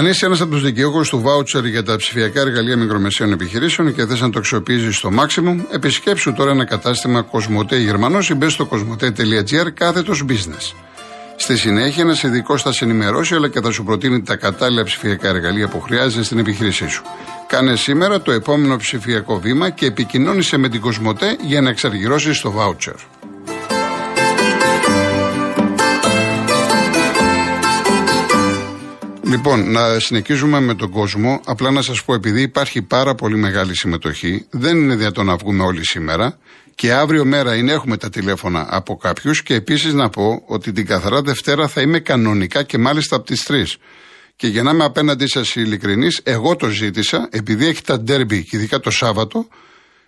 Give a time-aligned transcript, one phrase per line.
[0.00, 4.06] Αν είσαι ένας από τους δικαιούχους του βάουτσερ για τα ψηφιακά εργαλεία μικρομεσαίων επιχειρήσεων και
[4.06, 8.66] θες να το αξιοποιήσεις στο maximum, επισκέψου τώρα ένα κατάστημα Κοσμοτέ Γερμανός ή μπες στο
[8.66, 10.74] κοσμοτέ.gr κάθετος business.
[11.36, 15.28] Στη συνέχεια, ένας ειδικός θα σε ενημερώσει αλλά και θα σου προτείνει τα κατάλληλα ψηφιακά
[15.28, 17.02] εργαλεία που χρειάζεσαι στην επιχείρησή σου.
[17.46, 22.50] Κάνε σήμερα το επόμενο ψηφιακό βήμα και επικοινώνησε με την Κοσμοτέ για να εξαργυρώσεις το
[22.50, 22.94] βάουτσερ.
[29.30, 31.40] Λοιπόν, να συνεχίζουμε με τον κόσμο.
[31.44, 35.64] Απλά να σας πω, επειδή υπάρχει πάρα πολύ μεγάλη συμμετοχή, δεν είναι δυνατόν να βγούμε
[35.64, 36.38] όλοι σήμερα.
[36.74, 39.42] Και αύριο μέρα είναι, έχουμε τα τηλέφωνα από κάποιους.
[39.42, 43.42] Και επίσης να πω ότι την καθαρά Δευτέρα θα είμαι κανονικά και μάλιστα από τις
[43.48, 43.78] 3.
[44.36, 48.56] Και για να είμαι απέναντί σας ειλικρινής, εγώ το ζήτησα, επειδή έχει τα ντέρμπι και
[48.56, 49.48] ειδικά το Σάββατο,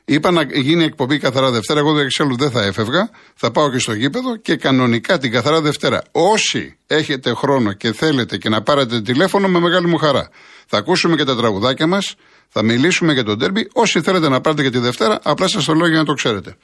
[0.05, 1.81] Είπα να γίνει εκπομπή καθαρά Δευτέρα.
[1.81, 3.11] Εγώ δεν ξέρω, δεν θα έφευγα.
[3.35, 6.03] Θα πάω και στο γήπεδο και κανονικά την καθαρά Δευτέρα.
[6.13, 10.29] Όσοι έχετε χρόνο και θέλετε και να πάρετε τηλέφωνο, με μεγάλη μου χαρά.
[10.67, 12.15] Θα ακούσουμε και τα τραγουδάκια μας.
[12.49, 13.69] Θα μιλήσουμε για τον τέρμπι.
[13.73, 16.57] Όσοι θέλετε να πάρετε και τη Δευτέρα, απλά σας το λέω για να το ξέρετε.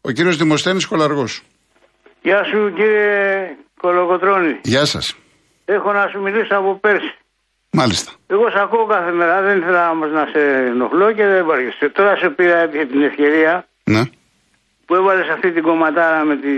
[0.00, 1.42] Ο κύριος Δημοσθένης Κολαργός.
[2.22, 4.60] Γεια σου κύριε Κολοκοτρόνη.
[4.62, 5.16] Γεια σας.
[5.64, 7.18] Έχω να σου μιλήσω από πέρσι.
[7.76, 8.12] Μάλιστα.
[8.26, 11.88] Εγώ σε ακούω κάθε μέρα, δεν ήθελα όμως να σε ενοχλώ και δεν υπάρχει.
[11.92, 14.02] Τώρα σε πήρα την ευκαιρία Ναι.
[14.86, 16.48] που έβαλες αυτή την κομματάρα με τη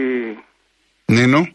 [1.12, 1.48] Νίνο.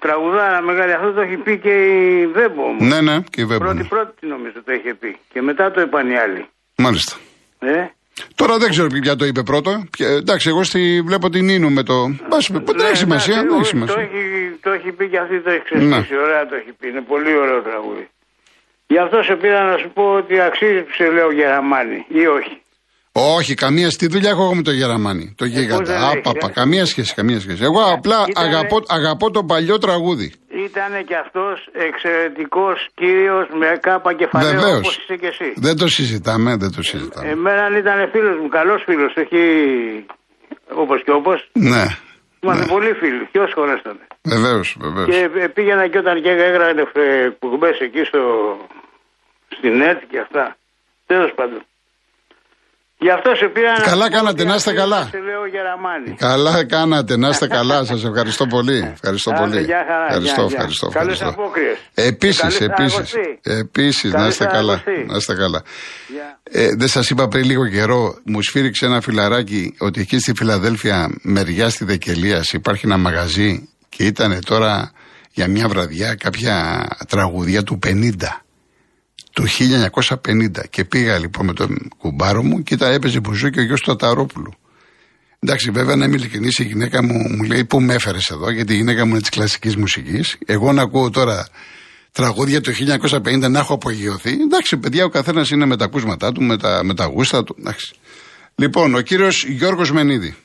[0.00, 0.92] τραγουδάρα μεγάλη.
[0.92, 2.84] Αυτό το έχει πει και η Βέμπο μου.
[2.86, 3.64] Ναι, ναι, και η Βέμπο.
[3.64, 5.16] Πρώτη πρώτη νομίζω το είχε πει.
[5.32, 6.46] Και μετά το είπαν οι άλλοι.
[6.76, 7.16] Μάλιστα.
[7.58, 7.86] Ε;
[8.34, 9.84] Τώρα δεν ξέρω ποια το είπε πρώτο.
[9.90, 11.94] Ποια- εντάξει, εγώ στη, βλέπω την Νίνου με το.
[12.28, 13.34] Μπας, δεν Ναι, έχει σημασία.
[13.34, 13.94] εντάξει, Δεν έχει όχι, σημασία.
[13.94, 15.88] Το έχει, το έχει πει και αυτή το έχει ξεσπίσει.
[15.88, 16.18] Ναι.
[16.22, 16.88] Ωραία το έχει πει.
[16.88, 18.08] Είναι πολύ ωραίο τραγούδι.
[18.86, 22.60] Γι' αυτό σε πήρα να σου πω ότι αξίζει που σε λέω Γεραμάνι ή όχι.
[23.38, 25.34] Όχι, καμία στη δουλειά έχω εγώ με το Γεραμάνι.
[25.36, 25.92] Το Ε, πώς δεν γίγαντα.
[25.94, 27.62] έχεις, Άπαπα, ε; καμία σχέση, καμία σχέση.
[27.62, 30.32] Εγώ απλά Ήτανε- αγαπώ, αγαπώ το παλιό τραγούδι.
[30.68, 34.76] Ήταν και αυτός εξαιρετικός κύριος με κάπα κεφαλαίο Βεβαίως.
[34.78, 35.52] όπως είσαι και εσύ.
[35.56, 37.28] Δεν το συζητάμε, δεν το συζητάμε.
[37.30, 39.40] Εμένα ήταν φίλος μου, καλός φίλος, όχι
[40.82, 41.38] όπως και όπως.
[41.52, 41.84] ναι,
[42.40, 42.70] Είμαστε ναι.
[42.74, 44.04] πολύ φίλοι, ποιος χωρές τότε.
[44.34, 45.08] βεβαίως, βεβαίως.
[45.08, 47.04] Και ε, πήγαινα και όταν και έγραφε
[47.38, 48.20] κουκουμπές εκεί στο,
[49.58, 50.56] στην ΕΤ και αυτά.
[51.06, 51.60] Τέλος πάντων.
[52.98, 53.84] Γι' αυτό σε πήρα να...
[53.90, 55.02] Καλά σου πω κάνατε, ότι να είστε αξίζει καλά.
[55.10, 56.14] Σε λέω Γεραμάνι.
[56.26, 57.84] Καλά κάνατε, να είστε καλά.
[57.84, 58.90] Σας ευχαριστώ πολύ.
[58.92, 59.62] Ευχαριστώ Άντε, πολύ.
[59.64, 60.56] γεια χαρά, Ευχαριστώ, γεια, γεια.
[60.56, 60.88] ευχαριστώ.
[60.88, 61.42] Καλές ευχαριστώ.
[61.42, 61.78] απόκριες.
[61.94, 63.08] Επίσης, Καλή επίσης.
[63.08, 63.40] Σαραγωστή.
[63.42, 64.76] Επίσης, να Καλή είστε καλά.
[64.76, 65.06] Σαραγωστή.
[65.10, 65.62] Να είστε καλά.
[66.06, 66.40] Γεια.
[66.42, 71.08] Ε, δεν σας είπα πριν λίγο καιρό, μου σφύριξε ένα φιλαράκι ότι εκεί στη Φιλαδέλφια,
[71.22, 74.92] μεριά στη Δεκελίας, υπάρχει ένα μαγαζί και ήταν τώρα
[75.32, 78.10] για μια βραδιά κάποια τραγουδία του 50.
[79.36, 79.44] Του
[80.22, 80.68] 1950.
[80.70, 83.92] Και πήγα λοιπόν με τον κουμπάρο μου και τα έπαιζε μπουζού και ο γιος του
[83.92, 84.52] Αταρόπουλου.
[85.40, 88.72] Εντάξει, βέβαια, να είμαι ειλικρινής, η γυναίκα μου μου λέει πού με έφερες εδώ, γιατί
[88.72, 90.38] η γυναίκα μου είναι της κλασικής μουσικής.
[90.46, 91.48] Εγώ να ακούω τώρα
[92.12, 94.30] τραγούδια του 1950 να έχω απογειωθεί.
[94.30, 97.56] Εντάξει, παιδιά, ο καθένας είναι με τα ακούσματά του, με τα, με τα γούστα του.
[97.58, 97.94] Εντάξει.
[98.54, 100.36] Λοιπόν, ο κύριος Γιώργος Μενίδη.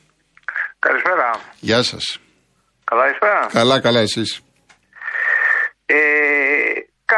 [0.79, 1.39] Καλησπέρα.
[1.59, 2.19] Γεια σας.
[2.83, 4.41] Καλά είστε; Καλά, καλά, εσείς.
[5.85, 6.20] Ε,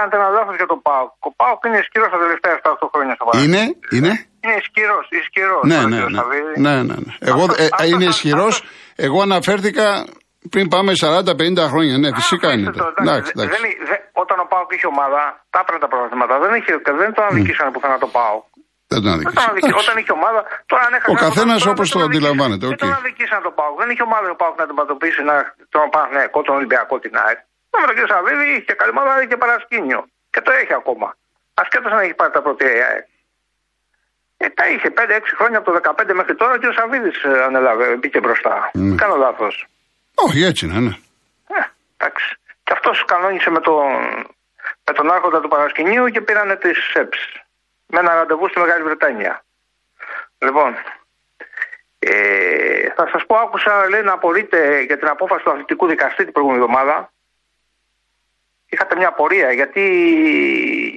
[0.04, 1.12] κάνατε ένα λάθος για τον Πάοκ.
[1.30, 3.46] Ο Πάοκ είναι ισχυρός τα τελευταία 7-8 χρόνια στο Παναγιώτο.
[3.48, 3.64] Είναι,
[3.96, 4.12] είναι;
[4.44, 5.62] Είναι ισχυρός, ισχυρός.
[5.72, 6.22] Ναι, ναι, ναι.
[6.66, 7.12] ναι, ναι, ναι.
[7.32, 8.56] Εγώ, ε, Αυτό- είναι αυτό- ισχυρός.
[8.56, 8.68] αυτό-
[9.06, 9.86] Εγώ αναφέρθηκα
[10.54, 11.96] πριν πάμε 40-50 χρόνια.
[12.04, 12.72] Ναι, φυσικά είναι.
[12.72, 12.86] το.
[13.04, 13.54] Εντάξει, εντάξει.
[13.56, 15.22] Δεν, δεν, όταν ο Πάοκ είχε ομάδα,
[15.54, 16.34] τα έπαιρνε τα πρωταθλήματα.
[16.44, 16.72] Δεν, είχε,
[17.02, 18.44] δεν τον αδικήσανε πουθενά το Πάοκ.
[18.92, 19.50] Δεν τον Δεν τον αδικήσα.
[19.52, 19.74] αδικήσανε.
[19.74, 19.84] Εντάξει.
[19.86, 21.12] Όταν είχε ομάδα, τώρα αν έχασε.
[21.14, 22.16] Ο καθένας τώρα όπως δεν το τον αδικήσανε.
[22.16, 22.82] αντιλαμβάνεται, Δεν οκ.
[22.86, 23.76] τον αδικήσανε το Πάοκ.
[23.82, 25.36] Δεν είχε ομάδα ο Πάοκ να αντιμετωπίσει να,
[25.74, 27.40] τον Παναθηναϊκό, τον Ολυμπιακό, την ΑΕΚ.
[27.74, 30.06] Ο Μαυροκή Σαββίδη είχε καλή ομάδα, είχε παρασκήνιο.
[30.32, 31.18] Και το έχει ακόμα.
[31.54, 33.06] Ασχέτως αν έχει πάρει τα πρώτα η ΑΕΚ.
[34.38, 38.20] Ε, τα είχε 5-6 χρόνια από το 15 μέχρι τώρα και ο Σαββίδης ανέλαβε, μπήκε
[38.20, 38.72] μπροστά.
[38.74, 38.96] Mm.
[38.96, 39.68] Κάνω λάθος.
[40.16, 40.96] Όχι, έτσι είναι, ναι.
[41.48, 41.62] Ε,
[41.98, 42.36] εντάξει.
[42.64, 43.92] Και αυτός κανόνισε με τον,
[44.86, 47.18] με τον άρχοντα του παρασκηνίου και πήρανε τις ΣΕΠΣ.
[47.88, 49.44] Με ένα ραντεβού στη Μεγάλη Βρετανία.
[50.38, 50.76] Λοιπόν,
[52.00, 56.34] ε, θα σας πω, άκουσα λέει να απορείτε για την απόφαση του αθλητικού δικαστή την
[56.34, 57.13] προηγούμενη εβδομάδα.
[58.74, 59.84] Είχατε μια απορία γιατί,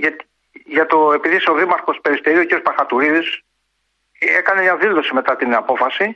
[0.05, 0.23] γιατί
[0.75, 2.53] για το, επειδή είσαι ο Δήμαρχος Περιστερίου, ο κ.
[2.67, 3.29] Παχατουρίδης,
[4.41, 6.07] έκανε μια δήλωση μετά την απόφαση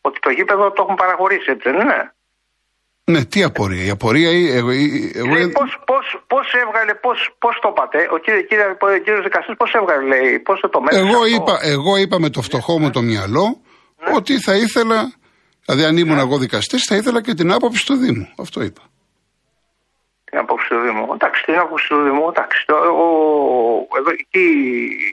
[0.00, 2.00] ότι το γήπεδο το έχουν παραχωρήσει, έτσι δεν είναι;
[3.04, 3.84] Ναι, τι απορία.
[3.84, 4.30] Η απορία.
[4.30, 8.42] ή- Εγώ, ή- εγώ, Λέει, πώς, πώς, πώς έβγαλε, πώς, πώς το είπατε, ο κύριε,
[8.42, 12.16] κύριε, ο κύριος δικαστής πώς έβγαλε, λέει, πώς το μέτρησε εγώ, αυτό; είπα, εγώ είπα
[12.20, 13.46] με το φτωχό μου το μυαλό
[14.18, 15.12] ότι θα ήθελα,
[15.66, 18.28] δηλαδή αν ήμουν εγώ δικαστής, θα ήθελα και την άποψη του Δήμου.
[18.38, 18.82] Αυτό είπα.
[20.32, 21.06] Την απόψη του Δήμου.
[21.14, 22.58] Εντάξει, την άποψη του Δήμου, εντάξει.
[22.66, 23.06] Το, ο,
[23.98, 24.46] εδώ, εκεί,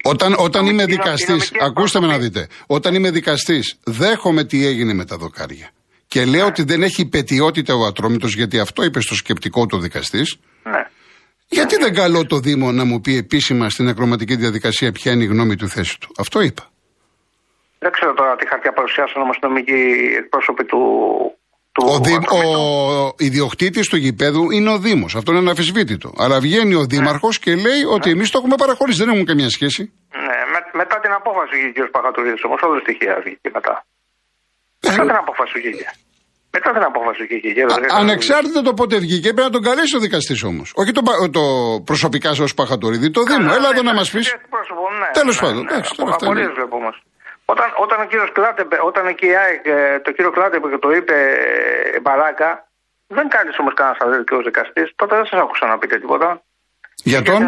[0.04, 2.64] Όταν, όταν η είμαι νομική- η δικαστή, νομική ακούστε με να εκπροσωπή- δείτε.
[2.68, 5.70] Όταν είμαι δικαστής, δέχομαι τι έγινε με τα δοκάρια.
[6.08, 10.38] Και λέω ότι δεν έχει πετιότητα ο ατρόμητος, γιατί αυτό είπε στο σκεπτικό του δικαστής.
[10.64, 10.82] Ναι.
[11.48, 15.28] Γιατί δεν καλώ το Δήμο να μου πει επίσημα στην ακροματική διαδικασία ποια είναι η
[15.28, 16.08] γνώμη του θέση του.
[16.18, 16.64] Αυτό είπα.
[17.80, 19.82] Δεν ξέρω τώρα τι χαρτιά παρουσιάσαν όμως νομικοί
[20.18, 20.80] εκπρόσωποι του.
[21.72, 22.14] Του Ο, δι...
[22.16, 22.50] Ατρομήτου.
[22.60, 25.16] ο ιδιοκτήτης του γηπέδου είναι ο Δήμος.
[25.16, 26.14] Αυτό είναι αναφυσβήτητο.
[26.18, 28.98] Αλλά βγαίνει ο Δήμαρχος και λέει ότι εμείς το έχουμε παραχωρήσει.
[29.00, 29.82] Δεν έχουμε καμία σχέση.
[30.28, 31.90] Ναι, με, μετά την απόφαση βγήκε ο κ.
[31.90, 33.86] Παχατουρίδη όμως, όλο στοιχεία βγήκε μετά.
[34.88, 35.88] Μετά την απόφαση βγήκε.
[36.52, 37.50] Μετά την απόφαση βγήκε.
[37.54, 40.72] και δεν- Α- Ανεξάρτητα το πότε βγήκε, πρέπει να τον καλέσει ο δικαστής όμως.
[40.76, 41.42] Όχι το, πα- το
[41.86, 43.38] προσωπικά σας ως Παχατορίδη, το Δήμο.
[43.40, 44.28] Καλά, Έλα εδώ ναι, να μας πεις.
[44.30, 45.92] και εκπρόσωπο, ναι, Τέλος ναι, πάντων, ναι, εντάξει,
[47.54, 47.86] τώρα αυτά απολύτως είναι.
[47.86, 47.86] βλέπω όμως.
[47.86, 50.90] Όταν, όταν ο κύριος Κλάτεμπε, όταν εκεί η ΑΕΚ, ε, το κύριο Κλάτεμπε και το
[50.98, 51.16] είπε
[51.96, 52.50] ε, Μπαράκα,
[53.18, 56.30] δεν κάλεσε όμως κανένας αδελφικό δικαστής, τότε δεν σας άκουσα να πείτε τίποτα.
[57.12, 57.40] Για τον;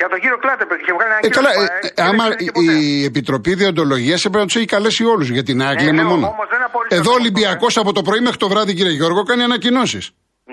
[0.00, 1.88] Για τον κύριο Κλάτεμπε και είχε βγάλει ένα Ε, κύριο καλά, στην ε, ΑΕΚ ε,
[1.88, 2.72] και δεν άμα ξέρει και η, ποτέ.
[2.84, 6.08] η Επιτροπή Διοντολογίας έπρεπε να τους έχει καλέσει όλους για την ΑΕΚ, Ναι, λέμε ναι,
[6.12, 6.26] μόνο.
[6.34, 9.22] όμως δεν απορρίψατε Εδώ ο αυτό, Ολυμπιακός από το πρωί μέχρι το βράδυ, κύριε Γιώργο,
[9.30, 10.04] κάνει ανακοινώσεις.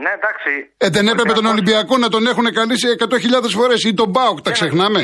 [0.04, 0.52] Ναι, εντάξει.
[0.78, 4.52] Ε, δεν έπρεπε τον Ολυμπιακός να τον έχουν καλήσει 100.000 φορές ή τον Μπάουκ, τα
[4.52, 5.00] Τι ξεχνάμε;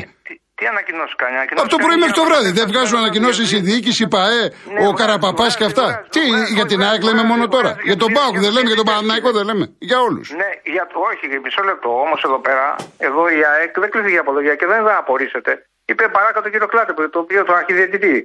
[0.60, 2.50] Ανα- Τι, τι ανακοινώσεις κάνει, ανακοινώσεις Από το πρωί κάνει μέχρι το για να βράδυ.
[2.50, 3.68] πάρει Δεν τα βγάζουν λεφτά, ανακοινώσεις η βγάζει.
[3.70, 5.86] διοίκηση, η ΠαΕ, Ναι, ο βγάζει, Καραπαπάς και βγάζει, αυτά.
[5.90, 7.72] βγάζει, Τι, βγάζει, για την βγάζει, ΑΕΚ λέμε βγάζει, μόνο βγάζει, τώρα.
[7.74, 9.66] βγάζει, Για τον βγάζει, Μπάουκ δεν βγάζει, λέμε, για τον βγάζει, Παναναϊκό δεν λέμε.
[9.90, 10.26] Για όλους.
[10.42, 11.90] Ναι, για το, όχι, μισό λεπτό.
[12.06, 12.66] Όμως εδώ πέρα,
[13.08, 15.52] εδώ η ΑΕΚ δεν κλείθηκε για απολογία και δεν θα απορρίσετε.
[15.92, 18.16] Είπε παράκατο κύριο Κλάτεπο, το οποίο το αρχιδιαιτητή.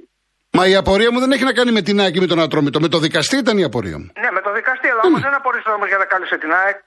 [0.57, 2.77] Μα η απορία μου δεν έχει να κάνει με την ΑΕΚ και με τον Ατρόμητο.
[2.85, 4.07] Με το δικαστή ήταν η απορία μου.
[4.23, 6.77] Ναι, με το δικαστή, αλλά όμως δεν απορρίσετε όμως για να κάλεσε την ΑΕΚ.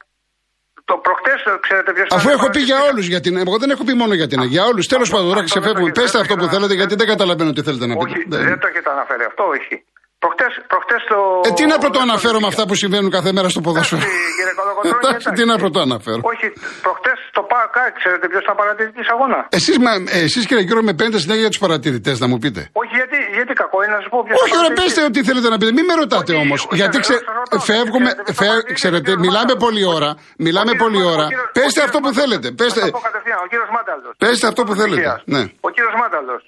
[0.90, 3.94] Το προχτές, ξέρετε ποιος Αφού έχω πει για όλους για την Εγώ δεν έχω πει
[4.02, 4.50] μόνο για την ΑΕΚ.
[4.56, 4.82] Για όλου.
[4.94, 5.84] Τέλος πάντων, τώρα αυτό ξεφεύγουμε.
[5.84, 7.86] δεν το- Πέστε δεν αυτό το που έχετε θέλετε, να- γιατί δεν καταλαβαίνω τι θέλετε
[7.90, 8.04] να πείτε.
[8.10, 9.74] Όχι, Δεν- δεν το έχετε αναφέρει αυτό, όχι.
[10.24, 11.18] Προχτές, προχτές το...
[11.48, 14.96] Ε, τι να πρωτοαναφέρω με αυτά που συμβαίνουν κάθε μέρα στο ποδόσφαιρο; Εντάξει, κύριε Κολοκοτρώνη,
[15.02, 15.42] Εντάξει, εντάξει.
[15.42, 16.46] τι να πρωτοαναφέρω; Όχι,
[16.86, 21.18] προχτές το ΠΑΚ, ξέρετε ποιος ήταν παρατηρητής αγώνα; Εσείς, μα- εσείς κύριε Γιώργο με παίρνετε
[21.24, 22.60] συνέχεια για τους παρατηρητές να μου πείτε.
[22.82, 24.94] Όχι, γιατί, γιατί κακό είναι να σας πω ποιος Όχι, ήταν ωραία, παρατηρητής.
[24.94, 25.72] πέστε ό,τι θέλετε να πείτε.
[25.78, 26.58] Μην με ρωτάτε Όχι, όμως.
[26.66, 27.14] όχι, Γιατί όχι, ξε...
[27.14, 28.10] όχι, όχι, όχι, φεύγουμε.
[28.12, 30.10] όχι, όχι, φε- όχι, όχι, Ξέρετε, όχι, μιλάμε όχι, πολλή όχι, ώρα.
[30.16, 31.24] όχι, Μιλάμε ο πολλή κύριος- ώρα.
[31.28, 32.46] ο κύριος- Πέστε ο αυτό που κύριος θέλετε.
[32.50, 32.60] Μάνταλος.
[32.60, 32.80] Πέστε.
[32.84, 34.12] Θα το πω κατευθείαν, ο κύριος Μάνταλος.
[34.24, 35.08] Πέστε αυτό που θέλετε.
[35.34, 35.42] Ναι.
[35.66, 36.42] Ο κύριος Μάνταλος.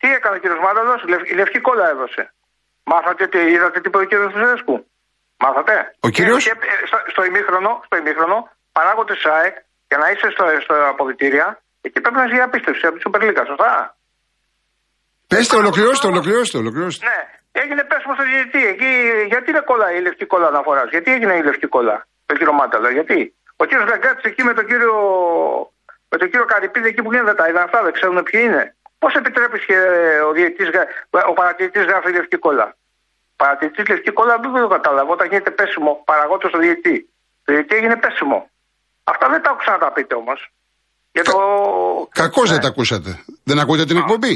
[0.00, 0.98] Τι έκανε ο κύριος Μάνταλος,
[1.32, 2.22] η λευκή κόλλα έδωσε.
[2.90, 4.76] Μάθατε τι, είδατε τι είπε ο κύριος Φρέσκου.
[5.44, 5.74] Μάθατε;
[6.06, 8.38] Ο κύριος; Και, και, στο, στο ημίχρονο, στο ημίχρονο
[8.76, 9.54] παράγονται ΣΑΕΚ
[9.90, 11.46] για να είσαι στο, στο αποδητήρια
[11.86, 13.70] εκεί πρέπει να είσαι για απίστευση από τη Σούπερ Λίγκα, σωστά.
[15.30, 17.02] Πέστε, ολοκληρώστε, ολοκληρώστε, ολοκληρώστε.
[17.10, 17.20] Ναι,
[17.62, 18.62] έγινε πέσιμο στο διαιτητή.
[18.72, 18.90] Εκεί,
[19.32, 21.96] γιατί είναι κόλλα η λευκή κόλλα αναφοράς, γιατί έγινε η λευκή κόλλα,
[22.28, 23.18] το κύριο Μάταλα, γιατί;
[23.60, 24.94] Ο κύριος Γκαγκάτση εκεί με τον κύριο,
[26.12, 28.64] με τον κύριο Καρυπίδη εκεί που γίνεται τα είδα αυτά, δεν ξέρουν ποιοι είναι.
[28.98, 29.78] Πώς επιτρέπεις και
[30.28, 30.88] ο, διαιτητής, γρα-
[31.30, 32.66] ο παρατηρητής γράφει λευκή κόλλα;
[33.42, 35.10] Παρατηρητής λευκή κόλλα δεν το κατάλαβα.
[35.16, 36.96] Όταν γίνεται πέσιμο, παραγόντως στο διαιτητή.
[37.44, 38.38] Το διαιτητή έγινε πέσιμο.
[39.12, 40.40] Αυτά δεν τα άκουσα να τα πείτε όμως.
[41.14, 41.36] Για το.
[42.20, 42.52] Κακώς Ναι.
[42.54, 43.10] δεν τα ακούσατε.
[43.48, 44.34] Δεν ακούτε την εκπομπή;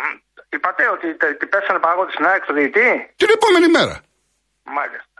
[0.00, 0.04] Μ,
[0.54, 3.94] Είπατε ότι τε- τι πέσανε παράγοντε στην ΑΕΚ στο διαιτητή; Την επόμενη μέρα.
[4.78, 5.18] Μάλιστα.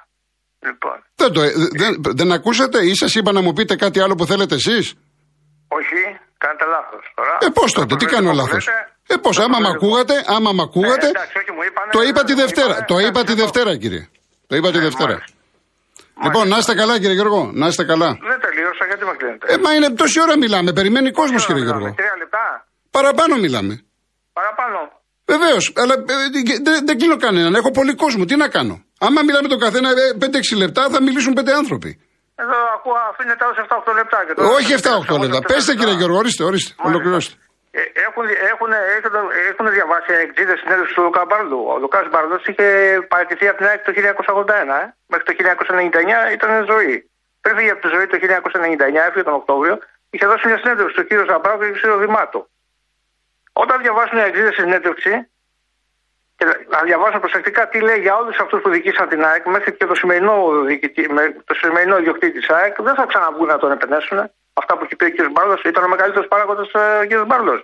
[0.67, 0.97] Λοιπόν.
[1.14, 1.50] Δεν, το, ε,
[1.81, 4.94] δεν, δεν ακούσατε ή σας είπα να μου πείτε κάτι άλλο που θέλετε εσείς;
[5.79, 5.99] Όχι,
[6.43, 7.35] κάνετε λάθος τώρα.
[7.47, 9.87] Ε, πώς τότε, Το τι κάνω προβλέπετε, λάθος; λέτε, Ε, πώς, το άμα με προβλέπετε.
[9.87, 11.07] ακούγατε, άμα με ακούγατε.
[11.07, 12.75] Ε, εντάξει, όχι, μου είπανε, το είπα τη μου Δευτέρα.
[12.75, 13.43] είπανε, Το εντάξει, είπα τη αυτό.
[13.43, 14.03] Δευτέρα, κύριε.
[14.49, 15.17] Το είπα τη Ε, Δευτέρα.
[15.19, 15.41] μάλιστα.
[16.25, 17.41] Λοιπόν, να είστε καλά, κύριε Γιώργο.
[17.61, 18.11] Να είστε καλά.
[18.31, 20.71] Δεν τελείωσα, γιατί με κλείνετε; Ε, μα είναι τόση ώρα μιλάμε.
[20.79, 21.87] Περιμένει κόσμος, Πόση κύριε ώρα Γιώργο.
[21.89, 22.45] μιλάμε, Τρία λεπτά.
[22.97, 23.75] Παραπάνω μιλάμε.
[24.39, 24.79] Παραπάνω.
[25.33, 25.65] Βεβαίως.
[25.83, 26.13] Αλλά ε,
[26.53, 27.55] ε, δεν δεν κλείνω κανέναν.
[27.61, 28.25] Έχω πολύ κόσμο.
[28.25, 28.77] Τι να κάνω.
[29.07, 31.91] Άμα μιλάμε τον καθένα ε, 5-6 λεπτά, θα μιλήσουν 5 άνθρωποι.
[32.43, 34.19] Εδώ ακούω, αφήνεται άλλω 7-8 λεπτά.
[34.26, 35.38] Και τώρα- Όχι 7-8 λεπτά.
[35.50, 36.71] Πέστε, κύριε Γιώργο, ορίστε, ορίστε.
[36.73, 36.88] Μάλιστα.
[36.90, 37.35] Ολοκληρώστε.
[37.78, 39.14] Ε, Έχουν, έχουν, έχουν,
[39.50, 41.61] έχουν διαβάσει εξήδε συνέντευξης του Λουκά Μπαρλού.
[41.73, 42.66] Ο Λουκά Μπαρλού είχε
[43.12, 44.75] παραιτηθεί από την ΑΕΚ το 1981.
[44.85, 44.87] Ε.
[45.12, 46.95] Μέχρι το 1999 ήταν ζωή.
[47.43, 49.75] Πριν φύγει από τη ζωή το 1999, έφυγε τον Οκτώβριο,
[50.14, 52.40] είχε δώσει μια συνέντευξη στον κύριο Ζαμπράου και τον κύριο Δημάτο.
[53.52, 55.12] Όταν διαβάσουν οι εξήδε συνέντευξη,
[56.42, 59.87] και να διαβάσουν προσεκτικά τι λέει για όλους αυτούς που δικήσαν την ΑΕΚ μέχρι και
[59.87, 60.34] το σημερινό,
[60.68, 64.18] διοικητή, με το σημερινό ιδιοκτήτη της ΑΕΚ, δεν θα ξαναβγούν να τον επενέσουν.
[64.61, 65.30] Αυτά που έχει πει ο κ.
[65.34, 66.80] Μπάρλος ήταν ο μεγαλύτερος παράγοντας ο
[67.11, 67.12] κ.
[67.28, 67.61] Μπάρλος.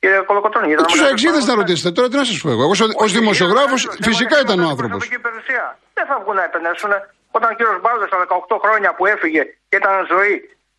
[0.00, 1.60] Κύριε Κολοκοτρόνη, ήταν ο Τους μεγαλύτερος εξήδε να παράγοντας.
[1.68, 2.62] ρωτήσετε τώρα, τι να σας πω εγώ.
[2.66, 4.96] Εγώ ω Όχι, δημοσιογράφο κύριε Μπάρλος, φυσικά εγώ ήταν ο έχω άνθρωπος.
[4.96, 5.64] προσωπική υπηρεσία.
[5.96, 6.90] Δεν θα βγουν να επενέσουν.
[7.36, 7.60] Όταν ο κ.
[7.82, 10.34] Μπάρλος στα 18 χρόνια που έφυγε και ήταν ζωή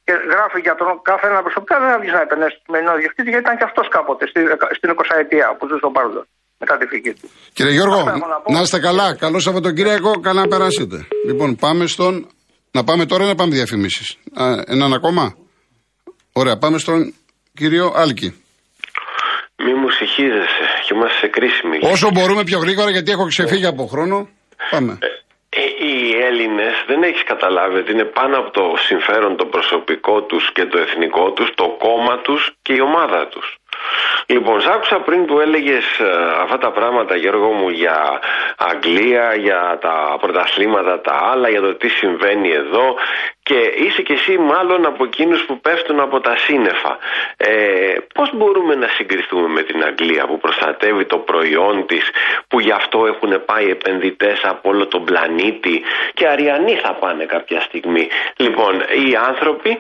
[0.06, 3.30] και γράφει για τον κάθε ένα προσωπικά, δεν θα βγεις να επενέσει το σημερινό διοκτήτη
[3.34, 6.26] γιατί ήταν και αυτός κάποτε στη- στην 20 ετία που ζούσε ο Μπάρλος
[6.58, 7.30] μετά τη φυγή του.
[7.54, 8.54] Κύριε Γιώργο, Αυτά έχω να πω.
[8.54, 9.16] να είστε καλά.
[9.16, 11.08] Καλό Σαββατοκύριακο, καλά να περάσετε.
[11.26, 12.28] Λοιπόν, πάμε στον.
[12.72, 14.18] Να πάμε τώρα ή να πάμε διαφημίσεις;
[14.68, 15.36] Έναν ακόμα;
[16.34, 17.14] Ωραία, πάμε στον
[17.54, 18.30] κύριο Άλκη.
[19.64, 21.92] Μη μου συγχύζεσαι και είμαστε σε κρίσιμη λύση.
[21.92, 24.30] Όσο μπορούμε πιο γρήγορα, γιατί έχω ξεφύγει από χρόνο.
[24.70, 24.98] Πάμε.
[25.50, 25.96] Ε, οι
[26.28, 30.78] Έλληνες δεν έχεις καταλάβει ότι είναι πάνω από το συμφέρον το προσωπικό τους και το
[30.86, 33.48] εθνικό τους, το κόμμα τους και η ομάδα τους.
[34.28, 36.06] Λοιπόν, σ' άκουσα πριν που έλεγες ε,
[36.42, 38.20] αυτά τα πράγματα Γιώργο μου για
[38.58, 42.96] Αγγλία, για τα πρωταθλήματα τα άλλα, για το τι συμβαίνει εδώ
[43.44, 46.98] και είσαι και εσύ μάλλον από εκείνους που πέφτουν από τα σύννεφα.
[47.38, 52.10] Ε, πώς μπορούμε να συγκριθούμε με την Αγγλία που προστατεύει το προϊόν της,
[52.48, 55.82] που γι' αυτό έχουν πάει επενδυτές από όλο τον πλανήτη
[56.14, 58.08] και αριανοί θα πάνε κάποια στιγμή.
[58.38, 59.80] Λοιπόν, οι άνθρωποι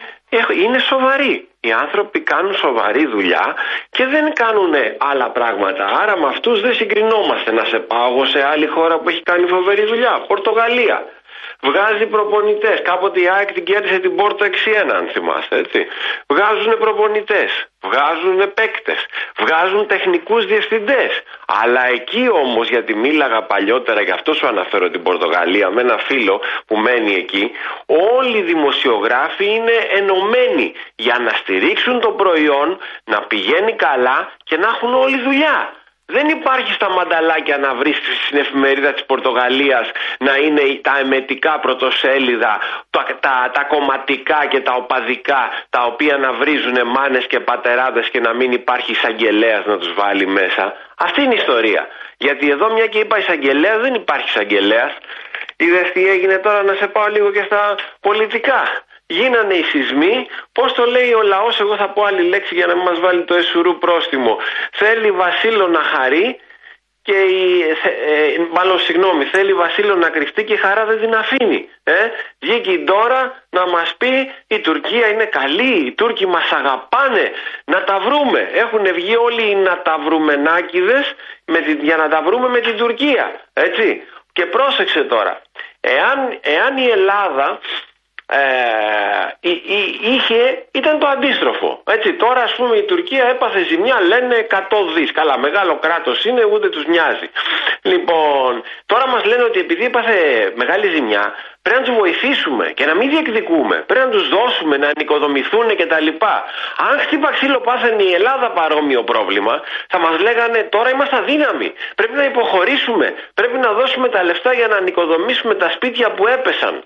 [0.64, 1.48] είναι σοβαροί.
[1.66, 3.56] Οι άνθρωποι κάνουν σοβαρή δουλειά
[3.90, 5.86] και δεν κάνουν άλλα πράγματα.
[6.02, 7.52] Άρα με αυτούς δεν συγκρινόμαστε.
[7.52, 10.26] Να σε πάω σε άλλη χώρα που έχει κάνει φοβερή δουλειά.
[10.28, 10.98] Πορτογαλία.
[11.68, 12.82] Βγάζει προπονητές.
[12.82, 14.50] Κάποτε η ΑΕΚ την κέρδισε την Πόρτο 6-1,
[14.96, 15.88] αν θυμάστε, έτσι.
[16.28, 17.68] Βγάζουν προπονητές.
[17.82, 19.06] Βγάζουν παίκτες.
[19.40, 21.22] Βγάζουν τεχνικούς διευθυντές.
[21.48, 26.42] Αλλά εκεί όμως, γιατί μίλαγα παλιότερα, γι' αυτό σου αναφέρω την Πορτογαλία, με ένα φίλο
[26.68, 27.52] που μένει εκεί,
[27.86, 34.68] όλοι οι δημοσιογράφοι είναι ενωμένοι για να στηρίξουν το προϊόν, να πηγαίνει καλά και να
[34.68, 35.74] έχουν όλη δουλειά.
[36.08, 42.60] Δεν υπάρχει στα μανταλάκια να βρεις στην εφημερίδα της Πορτογαλίας να είναι τα εμετικά πρωτοσέλιδα,
[42.90, 48.20] τα, τα, τα κομματικά και τα οπαδικά τα οποία να βρίζουν μάνες και πατεράδες και
[48.20, 50.74] να μην υπάρχει εισαγγελέας να τους βάλει μέσα.
[50.98, 51.88] Αυτή είναι η ιστορία.
[52.18, 54.92] Γιατί εδώ μια και είπα εισαγγελέας δεν υπάρχει εισαγγελέας.
[55.58, 58.64] Είδες τι έγινε τώρα να σε πάω λίγο και στα πολιτικά
[59.08, 60.28] γίνανε οι σεισμοί.
[60.52, 63.24] Πώς το λέει ο λαός, εγώ θα πω άλλη λέξη για να μην μας βάλει
[63.24, 64.38] το εσουρού πρόστιμο.
[64.72, 66.40] Θέλει Βασίλο να χαρεί
[67.02, 71.70] και η, ε, μάλλον συγγνώμη, θέλει Βασίλειο να κρυφτεί και η χαρά δεν την αφήνει.
[71.84, 71.94] Ε;
[72.40, 77.32] Βγήκε τώρα να μας πει η Τουρκία είναι καλή, οι Τούρκοι μας αγαπάνε,
[77.66, 78.50] να τα βρούμε.
[78.54, 81.16] Έχουν βγει όλοι οι να τα βρούμενάκιδες
[81.82, 83.42] για να τα βρούμε με την Τουρκία.
[83.54, 84.02] Έτσι.
[84.34, 85.42] Και πρόσεξε τώρα,
[85.82, 87.60] εάν, εάν η Ελλάδα
[88.28, 89.50] ε,
[90.02, 91.82] είχε, ήταν το αντίστροφο.
[91.92, 94.58] Έτσι, τώρα ας πούμε η Τουρκία έπαθε ζημιά, λένε 100
[94.96, 95.12] δις.
[95.12, 97.30] Καλά, μεγάλο κράτος είναι, ούτε τους νοιάζει.
[97.82, 100.16] Λοιπόν, τώρα μας λένε ότι επειδή έπαθε
[100.56, 103.84] μεγάλη ζημιά, πρέπει να τους βοηθήσουμε και να μην διεκδικούμε.
[103.88, 106.08] Πρέπει να τους δώσουμε, να ανοικοδομηθούν κτλ.
[106.90, 111.74] Αν χτύπα ξύλο πάθαινε η Ελλάδα παρόμοιο πρόβλημα, θα μας λέγανε τώρα είμαστε αδύναμοι.
[111.96, 113.14] Πρέπει να υποχωρήσουμε.
[113.34, 116.84] Πρέπει να δώσουμε τα λεφτά για να ανοικοδομήσουμε τα σπίτια που έπεσαν.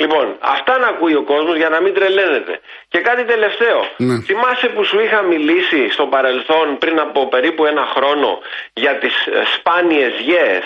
[0.00, 2.60] Λοιπόν, αυτά να ακούει ο κόσμος για να μην τρελαίνεται.
[2.88, 3.78] Και κάτι τελευταίο.
[3.96, 4.20] Ναι.
[4.20, 8.38] Θυμάσαι που σου είχα μιλήσει στο παρελθόν πριν από περίπου ένα χρόνο
[8.72, 10.64] για τις ε, σπάνιες γέες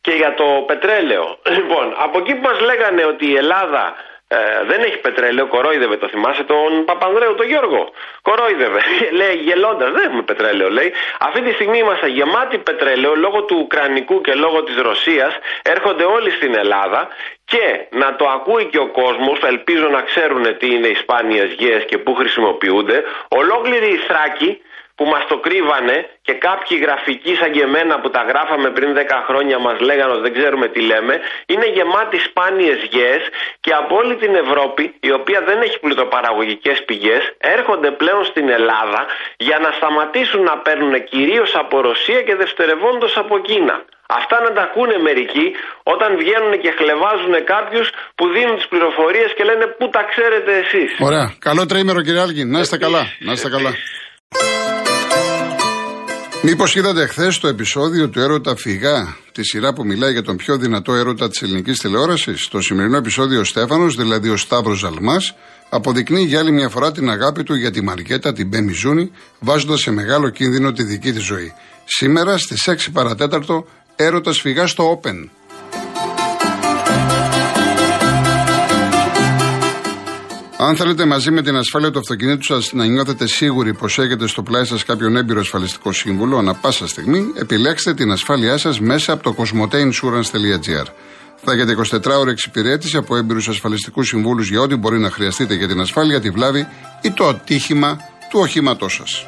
[0.00, 1.38] και για το πετρέλαιο.
[1.56, 3.94] Λοιπόν, από εκεί που μας λέγανε ότι η Ελλάδα
[4.34, 7.90] ε, δεν έχει πετρέλαιο, κορόιδευε, το θυμάσαι τον Παπανδρέου, τον Γιώργο.
[8.22, 8.80] Κορόιδευε.
[9.20, 10.92] λέει γελώντας, δεν έχουμε πετρέλαιο, λέει.
[11.18, 15.32] Αυτή τη στιγμή είμαστε γεμάτοι πετρέλαιο λόγω του Ουκρανικού και λόγω της Ρωσίας.
[15.62, 17.08] Έρχονται όλοι στην Ελλάδα
[17.44, 21.84] και να το ακούει και ο κόσμος, ελπίζω να ξέρουν τι είναι οι σπάνιες γέες
[21.84, 23.04] και πού χρησιμοποιούνται.
[23.28, 24.60] Ολόκληρη η Θράκη
[24.96, 25.96] που μας το κρύβανε
[26.26, 30.22] και κάποιοι γραφικοί σαν και εμένα που τα γράφαμε πριν 10 χρόνια μας λέγανε ότι
[30.26, 31.14] δεν ξέρουμε τι λέμε
[31.52, 33.22] είναι γεμάτη σπάνιες γέες
[33.64, 37.22] και από όλη την Ευρώπη η οποία δεν έχει πλουτοπαραγωγικές πηγές
[37.56, 39.00] έρχονται πλέον στην Ελλάδα
[39.48, 43.76] για να σταματήσουν να παίρνουν κυρίως από Ρωσία και δευτερευόντως από Κίνα.
[44.20, 45.46] Αυτά να τα ακούνε μερικοί
[45.82, 50.90] όταν βγαίνουν και χλεβάζουν κάποιους που δίνουν τις πληροφορίες και λένε Πού τα ξέρετε εσείς;
[50.98, 51.34] Ωραία.
[51.38, 52.44] Καλό τρίμερο, κύριε Άλγη.
[52.44, 53.02] Να είστε καλά.
[53.18, 53.72] Να είστε καλά.
[56.46, 60.56] Μήπως είδατε χθες το επεισόδιο του έρωτα Φυγά, τη σειρά που μιλάει για τον πιο
[60.56, 65.34] δυνατό έρωτα της ελληνικής τηλεόρασης; Το σημερινό επεισόδιο ο Στέφανος, δηλαδή ο Σταύρος Ζαλμάς,
[65.68, 69.80] αποδεικνύει για άλλη μια φορά την αγάπη του για τη Μαρκέτα, την Μπέμι Ζούνη, βάζοντας
[69.80, 71.52] σε μεγάλο κίνδυνο τη δική της ζωή.
[71.84, 75.28] Σήμερα στις 6 παρατέταρτο, έρωτας Φυγά στο Open.
[80.66, 84.42] Αν θέλετε μαζί με την ασφάλεια του αυτοκινήτου σας να νιώθετε σίγουροι πως έχετε στο
[84.42, 89.22] πλάι σας κάποιον έμπειρο ασφαλιστικό σύμβουλο, ανα πάσα στιγμή επιλέξτε την ασφάλειά σας μέσα από
[89.22, 90.86] το cosmoteinsurance.gr.
[91.36, 91.76] Θα έχετε
[92.14, 96.20] 24 ώρε εξυπηρέτηση από έμπειρους ασφαλιστικούς συμβούλους για ό,τι μπορεί να χρειαστείτε για την ασφάλεια,
[96.20, 96.68] τη βλάβη
[97.02, 97.98] ή το ατύχημα
[98.30, 99.26] του οχήματός σας.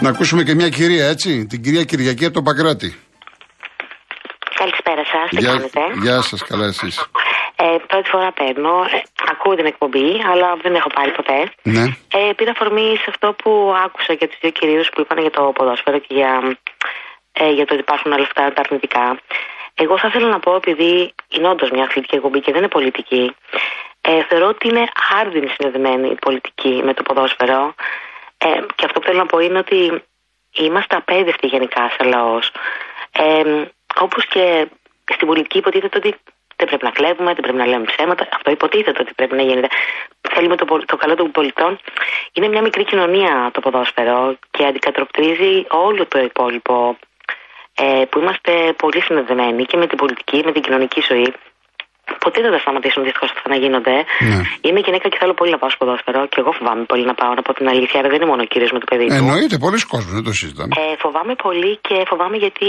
[0.00, 2.94] Να ακούσουμε και μια κυρία, έτσι, την κυρία Κυριακή από το Παγκράτη.
[4.54, 7.08] Καλησπέρα σας, τι κάνετε; Γεια σας, καλά εσείς.
[7.56, 8.84] Ε, πρώτη φορά παίρνω.
[8.90, 11.52] Ε, ακούω την εκπομπή, αλλά δεν έχω πάρει ποτέ.
[11.62, 11.84] Ναι.
[12.12, 15.42] Ε, πήρα αφορμή σε αυτό που άκουσα για τους δύο κυρίους που είπαν για το
[15.54, 16.58] ποδόσφαιρο και για,
[17.32, 19.18] ε, για το ότι υπάρχουν όλα αυτά τα αρνητικά.
[19.74, 23.34] Εγώ θα ήθελα να πω, επειδή είναι όντως μια αθλητική εκπομπή και δεν είναι πολιτική,
[24.00, 24.84] ε, θεωρώ ότι είναι
[25.20, 27.74] άρδινη συνδεδεμένη η πολιτική με το ποδόσφαιρο.
[28.38, 30.02] Ε, και αυτό που θέλω να πω είναι ότι
[30.52, 32.50] είμαστε απέδευτοι γενικά σαν λαός.
[33.12, 33.42] Ε,
[34.00, 34.68] Όπως και
[35.14, 36.14] στην πολιτική υποτίθεται ότι
[36.64, 38.28] δεν πρέπει να κλέβουμε, δεν πρέπει να λέμε ψέματα.
[38.32, 39.68] Αυτό υποτίθεται ότι πρέπει να γίνεται.
[40.34, 41.78] Θέλουμε το, το καλό των πολιτών.
[42.32, 46.96] Είναι μια μικρή κοινωνία το ποδόσφαιρο και αντικατοπτρίζει όλο το υπόλοιπο
[47.74, 51.34] ε, που είμαστε πολύ συνδεδεμένοι και με την πολιτική, με την κοινωνική ζωή.
[52.24, 53.94] Ποτέ δεν θα σταματήσουν δυστυχώς αυτά να γίνονται.
[54.30, 54.38] Ναι.
[54.66, 57.32] Είμαι γυναίκα και θέλω πολύ να πάω στο ποδόσφαιρο και εγώ φοβάμαι πολύ να πάω,
[57.38, 57.96] να πω την αλήθεια.
[58.00, 59.14] Άρα δεν είναι μόνο ο κύριος με το παιδί του.
[59.20, 60.72] Εννοείται, πολλοί κόσμοι, δεν το συζητάμε.
[60.82, 62.68] Ε, φοβάμαι πολύ και φοβάμαι γιατί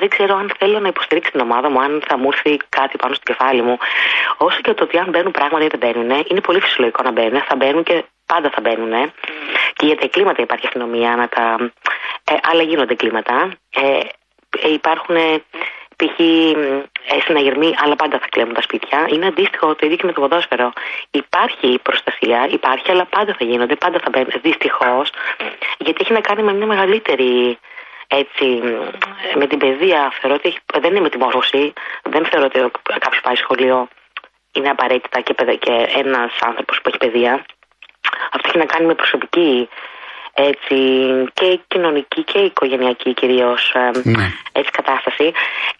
[0.00, 3.12] δεν ξέρω αν θέλω να υποστηρίξει την ομάδα μου, αν θα μου έρθει κάτι πάνω
[3.18, 3.76] στο κεφάλι μου.
[4.46, 7.40] Όσο και το ότι αν μπαίνουν πράγματα ή δεν μπαίνουν, είναι πολύ φυσιολογικό να μπαίνουν,
[7.48, 7.96] θα μπαίνουν και
[8.32, 8.92] πάντα θα μπαίνουν.
[9.76, 11.44] Και για τα εγκλήματα υπάρχει αστυνομία να τα.
[12.30, 13.36] Ε, άλλα γίνονται εγκλήματα.
[13.82, 14.00] Ε,
[14.66, 15.16] ε, υπάρχουν
[16.00, 16.20] π.χ.
[16.20, 19.06] Ε, συναγερμοί, αλλά πάντα θα κλέβουν τα σπίτια.
[19.12, 20.72] Είναι αντίστοιχο το ίδιο και με το ποδόσφαιρο.
[21.10, 24.32] Υπάρχει προστασία, υπάρχει, αλλά πάντα θα γίνονται, πάντα θα μπαίνουν.
[24.42, 25.10] Δυστυχώς,
[25.78, 27.58] γιατί έχει να κάνει με μια μεγαλύτερη
[28.06, 28.44] έτσι,
[29.34, 30.12] με την παιδεία.
[30.20, 31.72] Θεωρώ ότι έχει, δεν είναι με τη μόρφωση.
[32.02, 33.88] Δεν θεωρώ ότι κάποιος πάει σχολείο
[34.52, 37.44] είναι απαραίτητα και, και ένας άνθρωπος που έχει παιδεία.
[38.32, 39.68] Αυτό έχει να κάνει με προσωπική
[40.48, 40.76] έτσι,
[41.38, 43.62] και κοινωνική και οικογενειακή κυρίως
[44.18, 44.26] Ναι.
[44.58, 45.26] έτσι κατάσταση.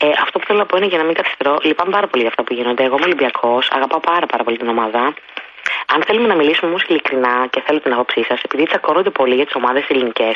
[0.05, 2.31] Ε, αυτό που θέλω να πω είναι για να μην καθυστερώ, λυπάμαι πάρα πολύ για
[2.33, 2.83] αυτά που γίνονται.
[2.88, 5.02] Εγώ είμαι Ολυμπιακός, αγαπάω πάρα, πάρα πολύ την ομάδα.
[5.95, 9.47] Αν θέλουμε να μιλήσουμε όμως ειλικρινά και θέλω την άποψή σας, επειδή τσακώνονται πολύ για
[9.49, 10.35] τις ομάδες ελληνικές,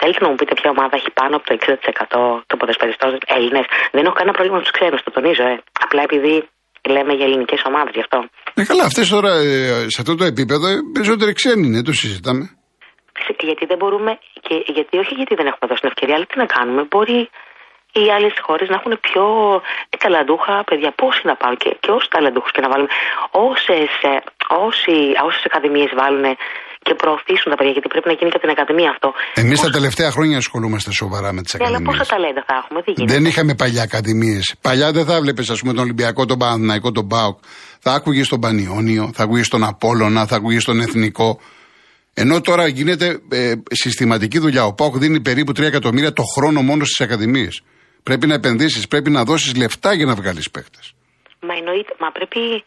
[0.00, 3.64] θέλετε να μου πείτε ποια ομάδα έχει πάνω από το 60% των ποδοσφαιριστών Έλληνες.
[3.94, 5.54] Δεν έχω κανένα πρόβλημα με τους ξένους, το τονίζω, ε.
[5.84, 6.34] Απλά επειδή
[6.94, 8.18] λέμε για ελληνικές ομάδες γι' αυτό.
[8.54, 12.44] Ε, καλά, αυτές τώρα ε, σε αυτό το επίπεδο ε, περισσότεροι ξένοι είναι, το συζητάμε.
[13.48, 14.12] Γιατί δεν μπορούμε,
[14.46, 16.82] και, γιατί όχι γιατί δεν έχουμε δώσει την ευκαιρία, αλλά τι να κάνουμε.
[16.90, 17.20] Μπορεί
[18.00, 19.24] οι άλλες χώρες να έχουν πιο
[20.02, 20.90] ταλαντούχα παιδιά.
[21.00, 22.90] Πόσοι να πάρουν και, και όσους ταλαντούχους και να βάλουμε.
[23.50, 23.90] Όσες
[25.28, 26.24] όσες ακαδημίες βάλουν
[26.86, 29.08] και προωθήσουν τα παιδιά, γιατί πρέπει να γίνει και την Ακαδημία αυτό.
[29.34, 31.98] Εμείς τα τελευταία χρόνια ασχολούμαστε σοβαρά με τις Ναι, αλλά ακαδημίες.
[31.98, 33.12] πόσα ταλέντα θα έχουμε, δεν γίνεται.
[33.14, 34.54] Δεν είχαμε παλιά ακαδημίες.
[34.60, 37.38] Παλιά δεν θα έβλεπε, ας πούμε, τον Ολυμπιακό, τον Παναθηναϊκό, τον Μπάουκ.
[37.80, 41.40] Θα άκουγες τον Πανιόνιο, θα άκουγες τον Απόλωνα, θα άκουγες τον Εθνικό.
[42.14, 44.64] Ενώ τώρα γίνεται ε, συστηματική δουλειά.
[44.64, 47.62] Ο Πάουκ δίνει περίπου 3 εκατομμύρια το χρόνο μόνο στις ακαδημίες.
[48.02, 50.78] Πρέπει να επενδύσεις, πρέπει να δώσεις λεφτά για να βγάλεις παίχτε.
[51.40, 52.64] Μα εννοείται, μα πρέπει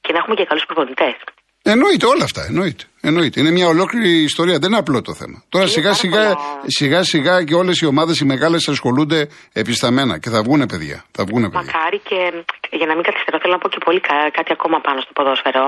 [0.00, 1.14] και να έχουμε και καλούς προπονητές.
[1.62, 2.84] Εννοείται όλα αυτά, εννοείται.
[3.00, 3.40] εννοείται.
[3.40, 5.42] Είναι μια ολόκληρη ιστορία, δεν είναι απλό το θέμα.
[5.48, 6.62] Τώρα Είναι σιγά πάρα σιγά, πολλά.
[6.66, 11.04] σιγά σιγά και όλες οι ομάδες οι μεγάλες ασχολούνται επισταμένα και θα βγουν παιδιά.
[11.12, 11.60] Θα βγουν παιδιά.
[11.72, 12.44] Μακάρι και
[12.76, 15.64] για να μην καθυστερώ, θέλω να πω και πολύ κα- κάτι ακόμα πάνω στο ποδόσφαιρο.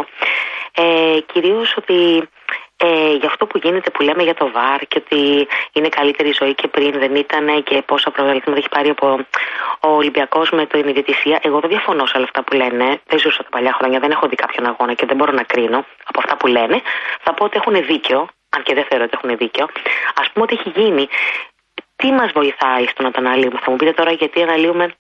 [0.75, 1.97] Ε, Κυρίως ότι
[2.87, 5.21] ε, για αυτό που γίνεται που λέμε για το ΒΑΡ και ότι
[5.73, 9.07] είναι καλύτερη ζωή και πριν δεν ήταν και πόσα προγραμματισματα έχει πάρει από
[9.81, 11.39] ο Ολυμπιακός με την ιδιαιτησία.
[11.43, 12.87] Εγώ δεν διαφωνώ σε όλα αυτά που λένε.
[13.11, 15.79] Δεν ζούσα τα παλιά χρόνια, δεν έχω δει κάποιον αγώνα και δεν μπορώ να κρίνω
[16.05, 16.77] από αυτά που λένε.
[17.25, 18.19] Θα πω ότι έχουν δίκιο,
[18.55, 19.65] αν και δεν θεωρώ ότι έχουν δίκιο.
[20.21, 21.09] Α πούμε ότι έχει γίνει.
[21.97, 24.95] Τι μας βοηθάει στο να το αναλύουμε; Θα μου πείτε τώρα γιατί αναλύουμε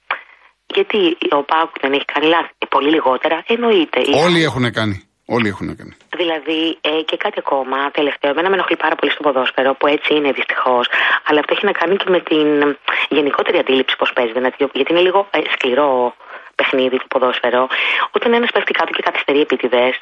[0.75, 2.53] γιατί ο Πάουκ δεν έχει κάνει λάθη.
[2.59, 4.01] Ε, Πολύ λιγότερα, εννοείται.
[4.01, 5.08] Οι Όλοι έχουν κάνει.
[5.37, 5.95] Όλοι έχουν κάνει.
[6.21, 6.61] Δηλαδή,
[6.91, 8.31] ε, και κάτι ακόμα τελευταίο.
[8.35, 10.85] Εμένα με ενοχλεί πάρα πολύ στο ποδόσφαιρο, που έτσι είναι δυστυχώς.
[11.29, 12.49] Αλλά αυτό έχει να κάνει και με την
[13.17, 14.41] γενικότερη αντίληψη πώς παίζεται.
[14.45, 15.91] να- Γιατί είναι λίγο ε, σκληρό
[16.59, 17.63] παιχνίδι το ποδόσφαιρο.
[18.17, 19.95] Όταν ένας πέφτει κάτω και καθυστερεί επίτηδες.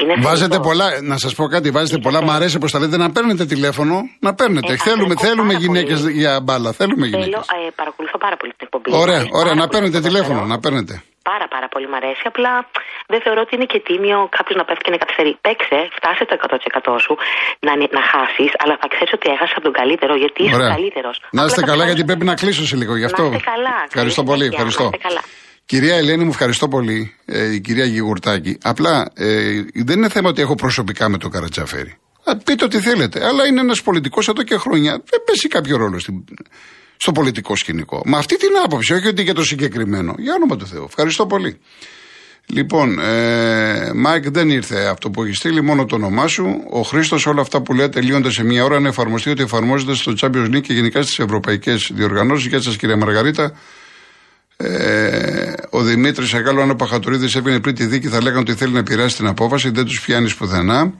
[0.00, 0.62] Είναι Βάζετε θετικό.
[0.68, 2.22] πολλά, να σας πω κάτι, βάζετε πολλά.
[2.22, 3.94] Μ' αρέσει πώ τα λέτε να παίρνετε τηλέφωνο.
[4.20, 4.72] Να παίρνετε.
[4.72, 6.12] Ε, θέλουμε ακούω θέλουμε πάρα γυναίκες πολύ.
[6.20, 6.72] για μπάλα.
[6.72, 7.46] Θέλουμε Θέλω, γυναίκες.
[7.66, 8.90] ε, παρακολουθώ πάρα πολύ την εκπομπή.
[9.04, 9.54] Ωραία, Πάρα ωραία.
[9.54, 10.40] Να πολύ παίρνετε το τηλέφωνο.
[10.40, 10.54] ποδόσφαιρο.
[10.54, 11.02] Να παίρνετε.
[11.30, 12.22] Πάρα πάρα πολύ μ' αρέσει.
[12.32, 12.52] Απλά
[13.12, 15.32] δεν θεωρώ ότι είναι και τίμιο κάποιος να πέφτει και να καθυστερεί.
[15.46, 16.34] Παίξε, φτάσε το
[16.94, 17.12] 100% σου
[17.66, 20.72] να, να χάσεις, αλλά θα ξέρεις ότι έχασε από τον καλύτερο γιατί είσαι Ωραία.
[20.76, 21.16] καλύτερος.
[21.38, 23.22] Να είστε καλά, γιατί πρέπει να κλείσω σε λίγο γι' αυτό.
[23.22, 23.76] Να είστε καλά.
[23.90, 24.44] Ευχαριστώ Καλή πολύ.
[24.44, 24.58] συνέχεια.
[24.58, 24.84] Ευχαριστώ.
[24.84, 25.22] Να είστε καλά.
[25.70, 27.00] Κυρία Ελένη, μου ευχαριστώ πολύ.
[27.26, 28.52] Ε, η κυρία Γιγουρτάκη.
[28.72, 31.92] Απλά ε, δεν είναι θέμα ότι έχω προσωπικά με τον Καρατζαφέρη.
[32.24, 33.26] Α, πείτε ό,τι θέλετε.
[33.28, 34.90] Αλλά είναι ένας πολιτικός εδώ και χρόνια.
[35.10, 36.24] Δεν παίζει κάποιο ρόλο στην,
[37.02, 38.02] στο πολιτικό σκηνικό.
[38.04, 40.14] Με αυτή την άποψη, όχι ότι για το συγκεκριμένο.
[40.18, 40.84] Για όνομα του Θεού.
[40.88, 41.58] Ευχαριστώ πολύ.
[42.46, 46.64] Λοιπόν, ε, Μάικ, δεν ήρθε αυτό που έχει στείλει, μόνο το όνομά σου.
[46.70, 50.12] Ο Χρήστος, όλα αυτά που λέτε τελείονται σε μία ώρα να εφαρμοστεί ότι εφαρμόζεται στο
[50.20, 52.46] Champions League και γενικά στις ευρωπαϊκές διοργανώσεις.
[52.46, 53.52] Γεια σας, κυρία Μαργαρίτα.
[54.56, 58.72] Ε, ο Δημήτρης Αγάλο, αν ο Παχατουρίδης έβγαινε πριν τη δίκη, θα λέγανε ότι θέλει
[58.72, 60.92] να επηρεάσει την απόφαση, δεν τους πιάνεις πουθενά.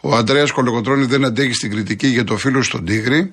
[0.00, 3.32] Ο Αντρέα Κολοκοτρόνη δεν αντέχει στην κριτική για το φίλο στον Τίγρη.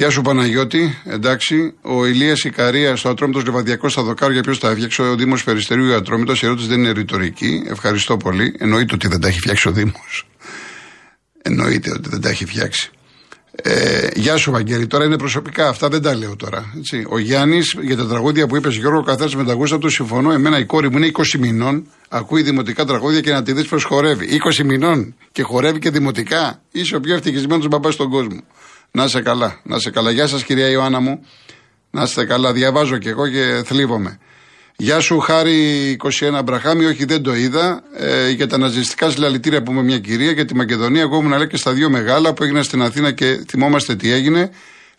[0.00, 1.74] Γεια σου Παναγιώτη, εντάξει.
[1.82, 5.02] Ο Ηλίας Ικαρίας, στο Ατρόμητος Λεβαδιακός στα δοκάρια, ποιος τα έφτιαξε.
[5.02, 6.42] Ο Δήμος Περιστερίου ή ο Ατρόμητος.
[6.42, 7.62] Η ερώτηση δεν είναι ρητορική.
[7.66, 8.54] Ευχαριστώ πολύ.
[8.58, 10.26] Εννοείται ότι δεν τα έχει φτιάξει ο Δήμος.
[11.42, 12.90] Εννοείται ότι δεν τα έχει φτιάξει.
[13.52, 14.86] Ε, γεια σου, Βαγγέλη.
[14.86, 15.68] Τώρα είναι προσωπικά.
[15.68, 16.72] Αυτά δεν τα λέω τώρα.
[16.78, 17.04] Έτσι.
[17.08, 20.32] Ο Γιάννης για τα τραγούδια που είπες, Γιώργο, καθένας με τα γούστα του συμφωνώ.
[20.32, 21.86] Εμένα η κόρη μου είναι 20 μηνών.
[22.08, 24.40] Ακούει δημοτικά τραγούδια και να τη δεις πω χορεύει.
[24.60, 26.62] 20 μηνών και χορεύει και δημοτικά.
[26.70, 28.40] Είσαι ο πιο ευτυχισμένος μπαμπάς στον κόσμο.
[28.90, 29.60] Να είσαι καλά.
[29.62, 30.10] Να είσαι καλά.
[30.10, 31.26] Γεια σας, κυρία Ιωάννα μου.
[31.90, 32.52] Να είστε καλά.
[32.52, 34.18] Διαβάζω κι εγώ και θλίβομαι.
[34.76, 36.84] Γεια σου, Χάρη 21 Μπραχάμι.
[36.84, 37.82] Όχι, δεν το είδα.
[37.96, 40.32] Ε, για τα ναζιστικά συλλαλητήρια που είμαι μια κυρία.
[40.32, 43.44] Για τη Μακεδονία, εγώ ήμουν λέει και στα δύο μεγάλα που έγιναν στην Αθήνα και
[43.48, 44.50] θυμόμαστε τι έγινε.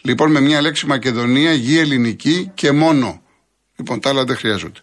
[0.01, 3.21] Λοιπόν, με μια λέξη Μακεδονία, γη ελληνική και μόνο.
[3.75, 4.79] Λοιπόν, τα άλλα δεν χρειάζονται.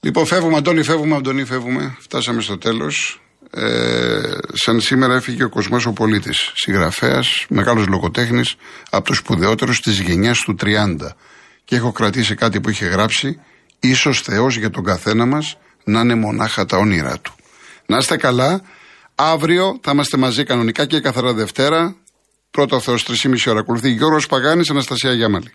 [0.00, 1.96] Λοιπόν, φεύγουμε, Αντώνη, φεύγουμε, Αντώνη, φεύγουμε.
[2.00, 3.21] Φτάσαμε στο τέλος.
[3.54, 8.54] Ε, σαν σήμερα έφυγε ο Κοσμός ο Πολίτης, συγγραφέας, μεγάλος λογοτέχνης,
[8.90, 11.16] από του σπουδαιότερου της γενιάς του 30.
[11.64, 13.40] Και έχω κρατήσει κάτι που είχε γράψει.
[13.80, 17.34] Ίσως Θεός για τον καθένα μας να είναι μονάχα τα όνειρά του.
[17.86, 18.62] Να είστε καλά.
[19.14, 21.96] Αύριο θα είμαστε μαζί κανονικά και καθαρά Δευτέρα.
[22.50, 23.60] Πρώτο Θεός 3,5 ώρα.
[23.60, 25.52] Ακολουθεί Γιώργος Παγάνης, Αναστασία Γιάμαλη.